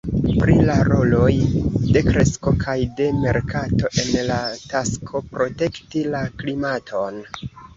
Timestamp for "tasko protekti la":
4.73-6.25